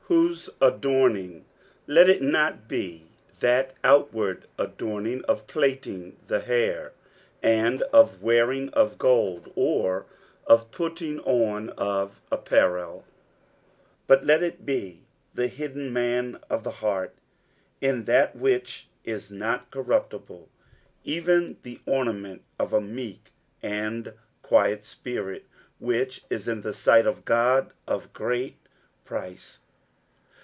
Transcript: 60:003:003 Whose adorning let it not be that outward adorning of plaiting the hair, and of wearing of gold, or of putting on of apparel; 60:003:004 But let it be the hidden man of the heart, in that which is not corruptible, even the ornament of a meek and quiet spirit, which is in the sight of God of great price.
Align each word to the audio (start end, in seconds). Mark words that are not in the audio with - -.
60:003:003 0.11 0.19
Whose 0.27 0.49
adorning 0.59 1.45
let 1.87 2.09
it 2.09 2.21
not 2.21 2.67
be 2.67 3.07
that 3.39 3.73
outward 3.81 4.43
adorning 4.59 5.23
of 5.23 5.47
plaiting 5.47 6.17
the 6.27 6.41
hair, 6.41 6.91
and 7.41 7.81
of 7.93 8.21
wearing 8.21 8.67
of 8.71 8.97
gold, 8.97 9.53
or 9.55 10.05
of 10.45 10.69
putting 10.69 11.21
on 11.21 11.69
of 11.77 12.21
apparel; 12.29 13.05
60:003:004 14.07 14.07
But 14.07 14.25
let 14.25 14.43
it 14.43 14.65
be 14.65 15.05
the 15.33 15.47
hidden 15.47 15.93
man 15.93 16.41
of 16.49 16.65
the 16.65 16.71
heart, 16.71 17.15
in 17.79 18.03
that 18.03 18.35
which 18.35 18.89
is 19.05 19.31
not 19.31 19.71
corruptible, 19.71 20.49
even 21.05 21.55
the 21.63 21.79
ornament 21.85 22.43
of 22.59 22.73
a 22.73 22.81
meek 22.81 23.31
and 23.63 24.11
quiet 24.41 24.83
spirit, 24.83 25.45
which 25.79 26.25
is 26.29 26.49
in 26.49 26.63
the 26.63 26.73
sight 26.73 27.07
of 27.07 27.23
God 27.23 27.71
of 27.87 28.11
great 28.11 28.57
price. 29.05 29.59